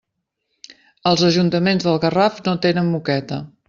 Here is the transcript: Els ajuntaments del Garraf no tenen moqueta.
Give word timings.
Els 1.11 1.25
ajuntaments 1.29 1.87
del 1.91 2.03
Garraf 2.07 2.43
no 2.49 2.59
tenen 2.69 2.95
moqueta. 2.99 3.45